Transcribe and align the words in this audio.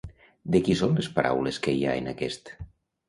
De 0.55 0.61
qui 0.67 0.77
són 0.79 0.97
les 0.99 1.09
paraules 1.19 1.61
que 1.67 1.77
hi 1.81 1.85
ha 1.91 1.95
en 2.01 2.09
aquest? 2.15 2.55